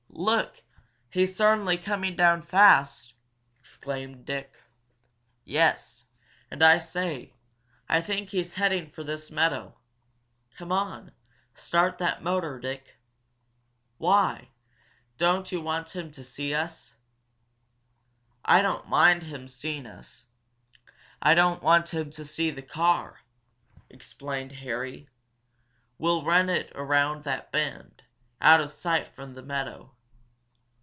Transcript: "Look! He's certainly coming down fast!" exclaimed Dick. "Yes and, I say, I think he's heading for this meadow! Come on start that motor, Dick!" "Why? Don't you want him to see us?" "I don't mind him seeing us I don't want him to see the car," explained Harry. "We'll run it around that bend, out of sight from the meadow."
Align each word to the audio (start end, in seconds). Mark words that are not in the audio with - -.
"Look! 0.13 0.61
He's 1.09 1.35
certainly 1.35 1.79
coming 1.79 2.15
down 2.15 2.43
fast!" 2.43 3.15
exclaimed 3.59 4.23
Dick. 4.23 4.59
"Yes 5.45 6.05
and, 6.51 6.61
I 6.61 6.77
say, 6.77 7.33
I 7.89 8.01
think 8.01 8.29
he's 8.29 8.53
heading 8.55 8.87
for 8.91 9.03
this 9.03 9.31
meadow! 9.31 9.79
Come 10.57 10.71
on 10.71 11.13
start 11.55 11.97
that 11.97 12.21
motor, 12.21 12.59
Dick!" 12.59 12.99
"Why? 13.97 14.49
Don't 15.17 15.51
you 15.51 15.59
want 15.59 15.95
him 15.95 16.11
to 16.11 16.23
see 16.23 16.53
us?" 16.53 16.93
"I 18.45 18.61
don't 18.61 18.89
mind 18.89 19.23
him 19.23 19.47
seeing 19.47 19.87
us 19.87 20.25
I 21.19 21.33
don't 21.33 21.63
want 21.63 21.95
him 21.95 22.11
to 22.11 22.25
see 22.25 22.51
the 22.51 22.61
car," 22.61 23.21
explained 23.89 24.51
Harry. 24.51 25.09
"We'll 25.97 26.23
run 26.23 26.47
it 26.47 26.71
around 26.75 27.23
that 27.23 27.51
bend, 27.51 28.03
out 28.39 28.61
of 28.61 28.71
sight 28.71 29.07
from 29.07 29.33
the 29.33 29.41
meadow." 29.41 29.95